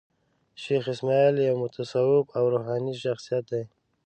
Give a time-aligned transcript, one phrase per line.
[0.61, 3.65] شېخ اسماعیل یو متصوف او روحاني شخصیت دﺉ.